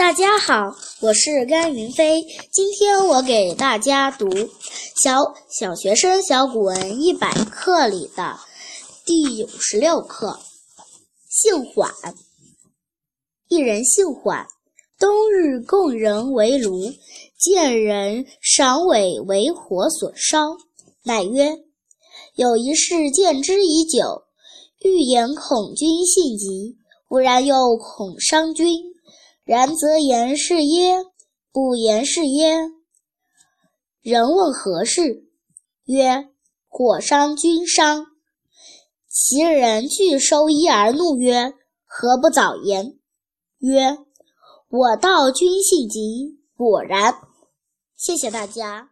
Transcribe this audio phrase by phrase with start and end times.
[0.00, 2.22] 大家好，我是甘云飞。
[2.50, 4.26] 今天我给大家读
[5.04, 8.34] 《小小学生小古文一百课》里的
[9.04, 10.28] 第五十六课
[11.28, 11.90] 《姓缓》。
[13.48, 14.46] 一人姓缓，
[14.98, 16.90] 冬日供人为炉，
[17.38, 20.56] 见人赏尾为火所烧。
[21.02, 21.58] 乃曰
[22.36, 24.22] ：“有一事见之已久，
[24.80, 28.80] 欲言恐君性急，不然又恐伤君。”
[29.50, 30.94] 然则言是耶？
[31.50, 32.56] 不言是耶？
[34.00, 35.24] 人问何事？
[35.86, 36.28] 曰：
[36.68, 38.06] 火伤君伤。
[39.08, 41.52] 其人拒收衣而怒曰：
[41.84, 42.96] 何不早言？
[43.58, 43.98] 曰：
[44.68, 46.38] 我道君性急。
[46.56, 47.12] 果然。
[47.96, 48.90] 谢谢大家。